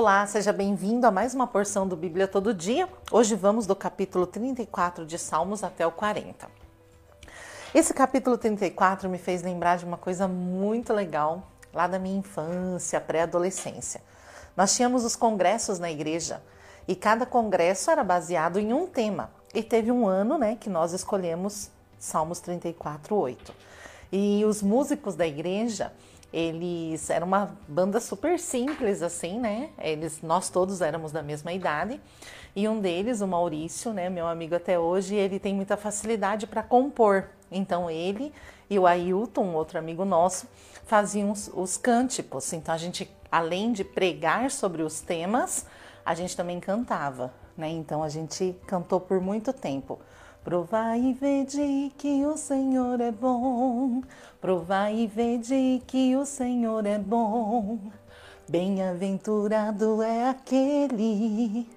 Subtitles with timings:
[0.00, 2.88] Olá, seja bem-vindo a mais uma porção do Bíblia Todo Dia.
[3.10, 6.48] Hoje vamos do capítulo 34 de Salmos até o 40.
[7.74, 13.00] Esse capítulo 34 me fez lembrar de uma coisa muito legal lá da minha infância,
[13.00, 14.00] pré-adolescência.
[14.56, 16.40] Nós tínhamos os congressos na igreja
[16.86, 19.32] e cada congresso era baseado em um tema.
[19.52, 23.52] E teve um ano, né, que nós escolhemos Salmos 34, 8.
[24.12, 25.92] E os músicos da igreja
[26.32, 29.70] eles eram uma banda super simples, assim, né?
[29.78, 32.00] Eles, nós todos éramos da mesma idade.
[32.54, 36.62] E um deles, o Maurício, né, meu amigo até hoje, ele tem muita facilidade para
[36.62, 37.28] compor.
[37.50, 38.32] Então ele
[38.68, 40.46] e o Ailton, outro amigo nosso,
[40.84, 42.52] faziam os, os cânticos.
[42.52, 45.66] Então a gente, além de pregar sobre os temas,
[46.04, 47.68] a gente também cantava, né?
[47.68, 49.98] Então a gente cantou por muito tempo.
[50.44, 54.02] Provai e vede que o Senhor é bom.
[54.40, 57.78] Provai e vede que o Senhor é bom.
[58.48, 61.68] Bem-aventurado é aquele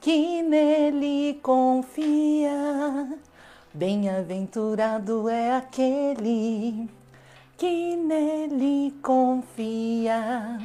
[0.00, 3.18] que nele confia.
[3.74, 6.88] Bem-aventurado é aquele
[7.56, 10.58] que nele confia.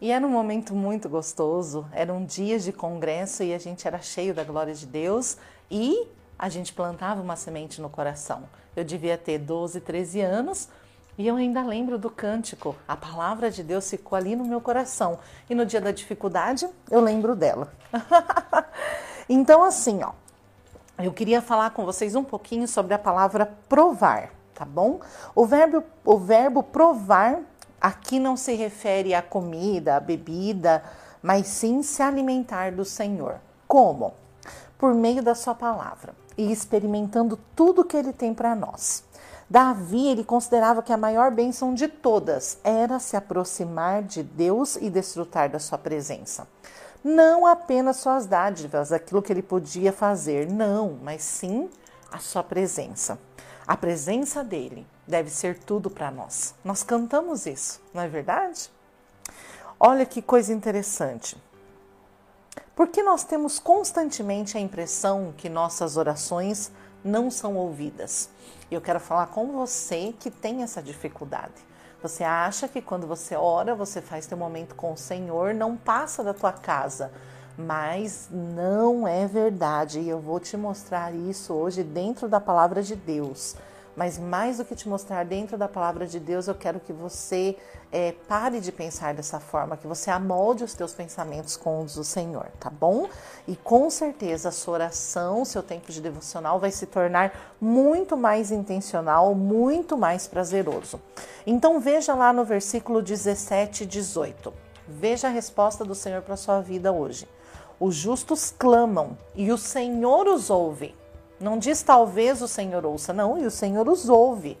[0.00, 4.32] E era um momento muito gostoso, eram dias de congresso e a gente era cheio
[4.32, 5.36] da glória de Deus
[5.70, 6.06] e
[6.38, 8.44] a gente plantava uma semente no coração.
[8.76, 10.68] Eu devia ter 12, 13 anos
[11.18, 12.76] e eu ainda lembro do cântico.
[12.86, 15.18] A palavra de Deus ficou ali no meu coração.
[15.50, 17.72] E no dia da dificuldade, eu lembro dela.
[19.28, 20.12] então, assim, ó,
[21.02, 25.00] eu queria falar com vocês um pouquinho sobre a palavra provar, tá bom?
[25.34, 27.40] O verbo, o verbo provar
[27.80, 30.84] aqui não se refere à comida, à bebida,
[31.20, 33.40] mas sim se alimentar do Senhor.
[33.66, 34.14] Como?
[34.78, 39.04] Por meio da sua palavra e experimentando tudo que ele tem para nós.
[39.50, 44.90] Davi, ele considerava que a maior bênção de todas era se aproximar de Deus e
[44.90, 46.46] desfrutar da sua presença.
[47.02, 51.70] Não apenas suas dádivas, aquilo que ele podia fazer, não, mas sim
[52.12, 53.18] a sua presença.
[53.66, 56.54] A presença dele deve ser tudo para nós.
[56.62, 58.70] Nós cantamos isso, não é verdade?
[59.80, 61.36] Olha que coisa interessante.
[62.78, 66.70] Porque nós temos constantemente a impressão que nossas orações
[67.02, 68.30] não são ouvidas.
[68.70, 71.54] E eu quero falar com você que tem essa dificuldade.
[72.00, 76.22] Você acha que quando você ora, você faz teu momento com o Senhor, não passa
[76.22, 77.10] da tua casa.
[77.58, 79.98] Mas não é verdade.
[79.98, 83.56] E eu vou te mostrar isso hoje dentro da palavra de Deus.
[83.98, 87.56] Mas mais do que te mostrar dentro da palavra de Deus, eu quero que você
[87.90, 92.04] é, pare de pensar dessa forma, que você amolde os teus pensamentos com os do
[92.04, 93.08] Senhor, tá bom?
[93.48, 98.52] E com certeza a sua oração, seu tempo de devocional vai se tornar muito mais
[98.52, 101.00] intencional, muito mais prazeroso.
[101.44, 104.54] Então veja lá no versículo 17 e 18.
[104.86, 107.26] Veja a resposta do Senhor para sua vida hoje.
[107.80, 110.94] Os justos clamam e o Senhor os ouve.
[111.40, 114.58] Não diz talvez o Senhor ouça, não, e o Senhor os ouve.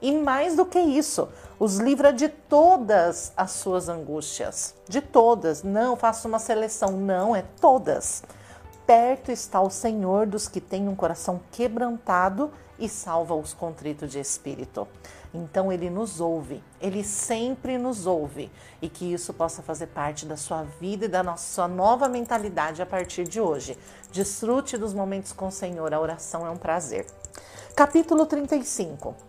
[0.00, 1.28] E mais do que isso,
[1.58, 4.74] os livra de todas as suas angústias.
[4.88, 5.62] De todas.
[5.62, 8.22] Não faça uma seleção, não, é todas.
[8.88, 14.18] Perto está o Senhor dos que têm um coração quebrantado e salva os contritos de
[14.18, 14.88] espírito.
[15.34, 18.50] Então ele nos ouve, ele sempre nos ouve
[18.80, 22.86] e que isso possa fazer parte da sua vida e da nossa nova mentalidade a
[22.86, 23.76] partir de hoje.
[24.10, 27.04] Desfrute dos momentos com o Senhor, a oração é um prazer.
[27.76, 29.27] Capítulo 35.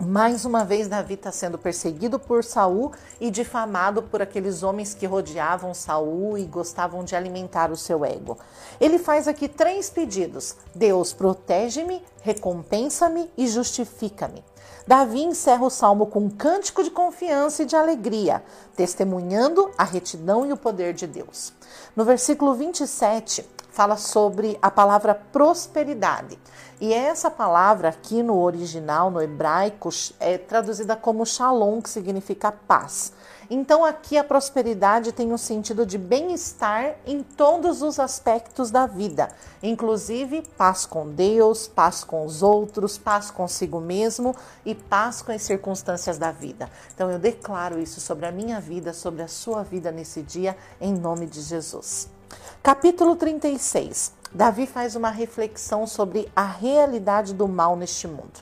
[0.00, 2.90] Mais uma vez Davi está sendo perseguido por Saul
[3.20, 8.38] e difamado por aqueles homens que rodeavam Saul e gostavam de alimentar o seu ego.
[8.80, 14.42] Ele faz aqui três pedidos: Deus protege-me, recompensa-me e justifica-me.
[14.86, 18.42] Davi encerra o salmo com um cântico de confiança e de alegria,
[18.74, 21.52] testemunhando a retidão e o poder de Deus.
[21.94, 23.46] No versículo 27,
[23.80, 26.38] fala sobre a palavra prosperidade.
[26.82, 29.88] E essa palavra aqui no original, no hebraico,
[30.20, 33.10] é traduzida como shalom, que significa paz.
[33.48, 39.30] Então aqui a prosperidade tem um sentido de bem-estar em todos os aspectos da vida,
[39.62, 45.40] inclusive paz com Deus, paz com os outros, paz consigo mesmo e paz com as
[45.40, 46.68] circunstâncias da vida.
[46.94, 50.92] Então eu declaro isso sobre a minha vida, sobre a sua vida nesse dia, em
[50.92, 52.19] nome de Jesus.
[52.62, 54.12] Capítulo 36.
[54.32, 58.40] Davi faz uma reflexão sobre a realidade do mal neste mundo.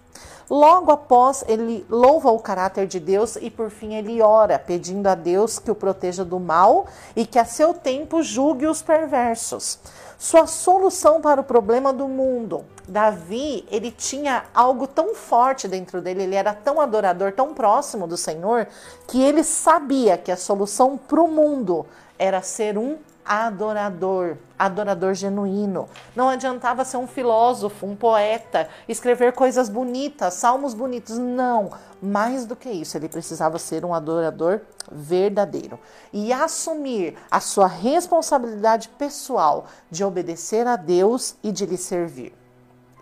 [0.50, 5.14] Logo após, ele louva o caráter de Deus e, por fim, ele ora, pedindo a
[5.14, 9.78] Deus que o proteja do mal e que a seu tempo julgue os perversos.
[10.18, 12.64] Sua solução para o problema do mundo.
[12.88, 18.16] Davi, ele tinha algo tão forte dentro dele, ele era tão adorador, tão próximo do
[18.16, 18.66] Senhor,
[19.06, 21.86] que ele sabia que a solução para o mundo
[22.18, 22.96] era ser um
[23.28, 25.86] adorador, adorador genuíno.
[26.16, 31.18] Não adiantava ser um filósofo, um poeta, escrever coisas bonitas, salmos bonitos.
[31.18, 31.70] Não,
[32.00, 35.78] mais do que isso, ele precisava ser um adorador verdadeiro
[36.10, 42.34] e assumir a sua responsabilidade pessoal de obedecer a Deus e de lhe servir.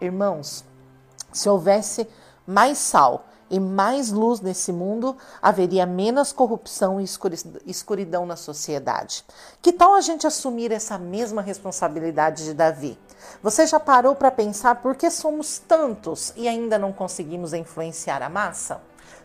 [0.00, 0.64] Irmãos,
[1.32, 2.08] se houvesse
[2.44, 7.06] mais sal e mais luz nesse mundo, haveria menos corrupção e
[7.66, 9.24] escuridão na sociedade.
[9.62, 12.98] Que tal a gente assumir essa mesma responsabilidade de Davi?
[13.42, 18.28] Você já parou para pensar por que somos tantos e ainda não conseguimos influenciar a
[18.28, 18.80] massa?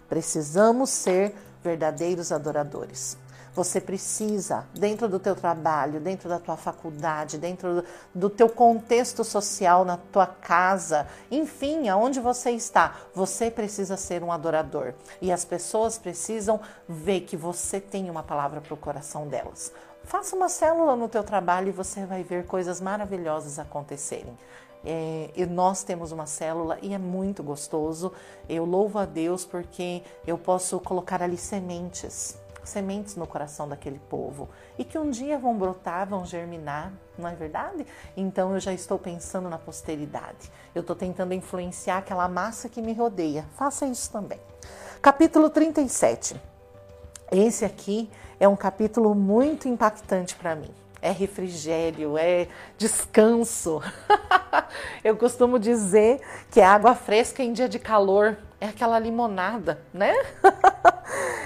[0.08, 3.18] Precisamos ser verdadeiros adoradores.
[3.54, 7.84] Você precisa, dentro do teu trabalho, dentro da tua faculdade, dentro
[8.16, 14.32] do teu contexto social, na tua casa, enfim, aonde você está, você precisa ser um
[14.32, 14.94] adorador.
[15.22, 19.74] E as pessoas precisam ver que você tem uma palavra para o coração delas.
[20.06, 24.38] Faça uma célula no teu trabalho e você vai ver coisas maravilhosas acontecerem.
[24.84, 28.14] É, e nós temos uma célula e é muito gostoso.
[28.48, 32.40] Eu louvo a Deus porque eu posso colocar ali sementes
[32.72, 37.36] sementes no coração daquele povo e que um dia vão brotar, vão germinar, não é
[37.36, 37.86] verdade?
[38.18, 40.52] Então eu já estou pensando na posteridade.
[40.74, 43.46] Eu estou tentando influenciar aquela massa que me rodeia.
[43.56, 44.40] Faça isso também.
[45.02, 46.36] Capítulo 37.
[47.32, 48.10] Esse aqui
[48.40, 50.72] é um capítulo muito impactante para mim.
[51.02, 52.48] É refrigério, é
[52.78, 53.82] descanso.
[55.04, 60.14] eu costumo dizer que é água fresca em dia de calor é aquela limonada, né?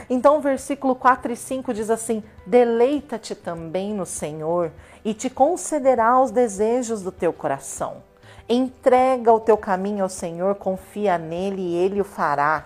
[0.09, 4.71] então, o versículo 4 e 5 diz assim: Deleita-te também no Senhor
[5.03, 8.03] e te concederá os desejos do teu coração.
[8.47, 12.65] Entrega o teu caminho ao Senhor, confia nele e ele o fará.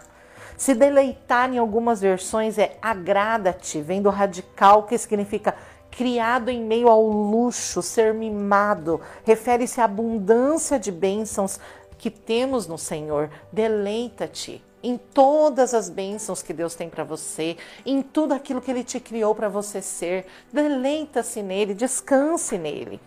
[0.57, 5.55] Se deleitar em algumas versões é agrada-te, vem do radical que significa
[5.89, 11.59] criado em meio ao luxo, ser mimado, refere-se à abundância de bênçãos
[11.99, 13.29] que temos no Senhor.
[13.51, 18.83] Deleita-te em todas as bênçãos que Deus tem para você, em tudo aquilo que Ele
[18.83, 20.25] te criou para você ser.
[20.51, 22.99] Deleita-se nele, descanse nele.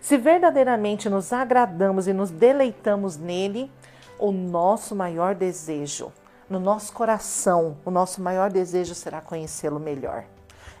[0.00, 3.70] Se verdadeiramente nos agradamos e nos deleitamos nele,
[4.18, 6.12] o nosso maior desejo,
[6.50, 10.24] no nosso coração, o nosso maior desejo será conhecê-lo melhor.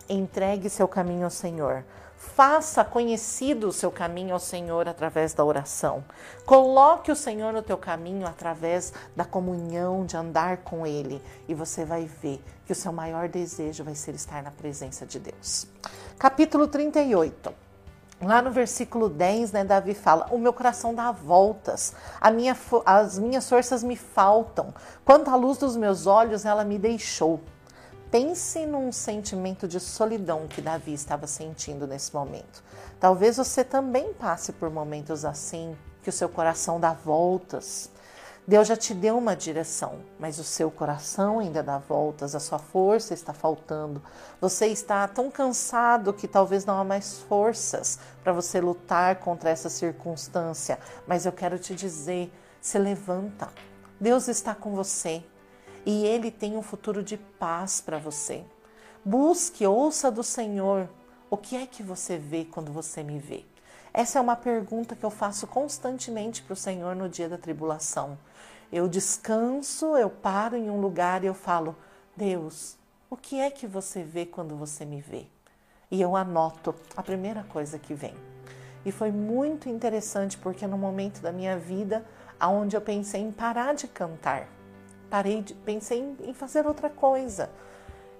[0.08, 1.84] Entregue seu caminho ao Senhor.
[2.16, 6.04] Faça conhecido o seu caminho ao Senhor através da oração.
[6.44, 11.84] Coloque o Senhor no teu caminho através da comunhão, de andar com Ele, e você
[11.84, 15.66] vai ver que o seu maior desejo vai ser estar na presença de Deus.
[16.18, 17.54] Capítulo 38.
[18.22, 21.94] Lá no versículo 10, né, Davi fala: O meu coração dá voltas,
[22.32, 22.56] minha,
[22.86, 24.72] as minhas forças me faltam.
[25.04, 27.40] Quanto à luz dos meus olhos, ela me deixou.
[28.14, 32.62] Pense num sentimento de solidão que Davi estava sentindo nesse momento.
[33.00, 37.90] Talvez você também passe por momentos assim, que o seu coração dá voltas.
[38.46, 42.60] Deus já te deu uma direção, mas o seu coração ainda dá voltas, a sua
[42.60, 44.00] força está faltando.
[44.40, 49.68] Você está tão cansado que talvez não há mais forças para você lutar contra essa
[49.68, 50.78] circunstância.
[51.04, 53.48] Mas eu quero te dizer: se levanta.
[53.98, 55.24] Deus está com você
[55.84, 58.44] e Ele tem um futuro de paz para você.
[59.04, 60.88] Busque, ouça do Senhor.
[61.30, 63.44] O que é que você vê quando você me vê?
[63.92, 68.18] Essa é uma pergunta que eu faço constantemente para o Senhor no dia da tribulação.
[68.72, 71.76] Eu descanso, eu paro em um lugar e eu falo:
[72.16, 72.76] Deus,
[73.08, 75.26] o que é que você vê quando você me vê?
[75.90, 78.14] E eu anoto a primeira coisa que vem.
[78.84, 82.04] E foi muito interessante porque no momento da minha vida
[82.40, 84.48] onde eu pensei em parar de cantar,
[85.14, 87.48] parei de, pensei em, em fazer outra coisa.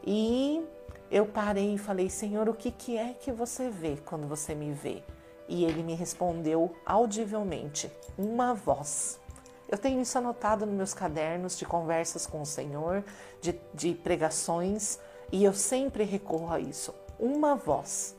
[0.06, 0.64] E
[1.10, 4.72] eu parei e falei, Senhor, o que, que é que você vê quando você me
[4.72, 5.02] vê?
[5.48, 9.18] E ele me respondeu audivelmente, uma voz.
[9.68, 13.02] Eu tenho isso anotado nos meus cadernos de conversas com o Senhor,
[13.40, 15.00] de, de pregações,
[15.32, 16.94] e eu sempre recorro a isso.
[17.18, 18.14] Uma voz.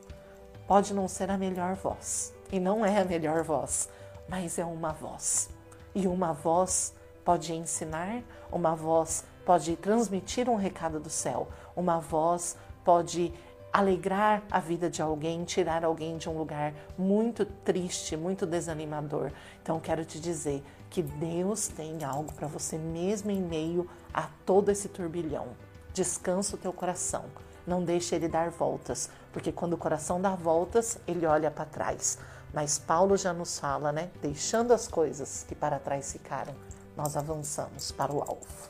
[0.67, 3.87] Pode não ser a melhor voz, e não é a melhor voz,
[4.27, 5.49] mas é uma voz.
[5.93, 6.93] E uma voz
[7.25, 13.33] pode ensinar, uma voz pode transmitir um recado do céu, uma voz pode
[13.73, 19.31] alegrar a vida de alguém, tirar alguém de um lugar muito triste, muito desanimador.
[19.61, 24.69] Então quero te dizer que Deus tem algo para você mesmo em meio a todo
[24.69, 25.47] esse turbilhão.
[25.93, 27.25] Descansa o teu coração.
[27.67, 32.17] Não deixe ele dar voltas, porque quando o coração dá voltas, ele olha para trás.
[32.53, 34.09] Mas Paulo já nos fala, né?
[34.21, 36.53] Deixando as coisas que para trás ficaram,
[36.95, 38.69] nós avançamos para o alvo.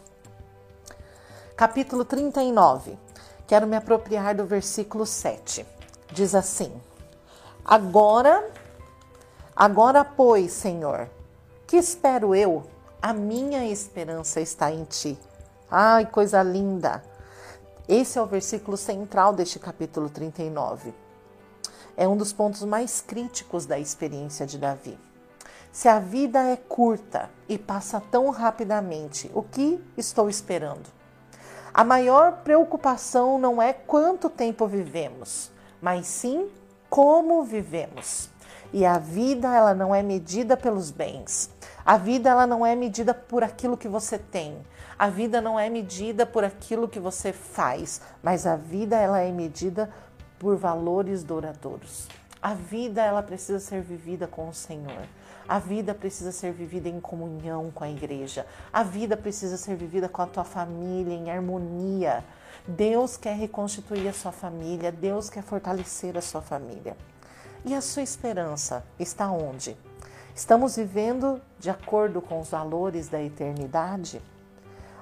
[1.55, 2.97] Capítulo 39.
[3.47, 5.65] Quero me apropriar do versículo 7.
[6.11, 6.73] Diz assim:
[7.63, 8.49] Agora,
[9.55, 11.09] agora, pois, Senhor,
[11.67, 12.63] que espero eu?
[13.01, 15.17] A minha esperança está em ti.
[15.69, 17.03] Ai, coisa linda!
[17.87, 20.91] Esse é o versículo central deste capítulo 39.
[21.95, 24.97] É um dos pontos mais críticos da experiência de Davi.
[25.75, 30.89] Se a vida é curta e passa tão rapidamente, o que estou esperando?
[31.73, 35.51] A maior preocupação não é quanto tempo vivemos,
[35.81, 36.47] mas sim
[36.89, 38.29] como vivemos.
[38.71, 41.49] E a vida ela não é medida pelos bens.
[41.85, 44.57] A vida ela não é medida por aquilo que você tem.
[44.97, 49.29] A vida não é medida por aquilo que você faz, mas a vida ela é
[49.29, 49.89] medida
[50.39, 52.07] por valores duradouros.
[52.41, 55.05] A vida ela precisa ser vivida com o Senhor.
[55.47, 58.47] A vida precisa ser vivida em comunhão com a igreja.
[58.73, 62.23] A vida precisa ser vivida com a tua família em harmonia.
[62.67, 66.97] Deus quer reconstituir a sua família, Deus quer fortalecer a sua família.
[67.63, 69.77] E a sua esperança está onde?
[70.35, 74.21] Estamos vivendo de acordo com os valores da eternidade?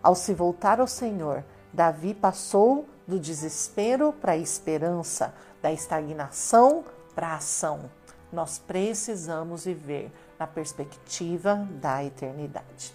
[0.01, 6.83] Ao se voltar ao Senhor, Davi passou do desespero para a esperança, da estagnação
[7.15, 7.89] para a ação.
[8.31, 10.11] Nós precisamos viver
[10.43, 12.93] na perspectiva da eternidade.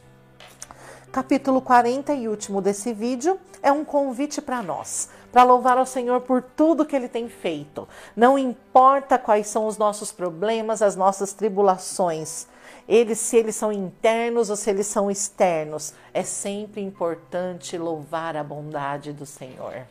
[1.10, 6.20] Capítulo 40 e último desse vídeo é um convite para nós, para louvar ao Senhor
[6.20, 7.88] por tudo que Ele tem feito.
[8.14, 12.46] Não importa quais são os nossos problemas, as nossas tribulações,
[12.86, 18.44] eles, se eles são internos ou se eles são externos, é sempre importante louvar a
[18.44, 19.86] bondade do Senhor.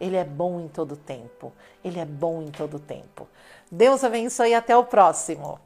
[0.00, 1.52] Ele é bom em todo tempo.
[1.84, 3.26] Ele é bom em todo tempo.
[3.70, 5.58] Deus abençoe e até o próximo.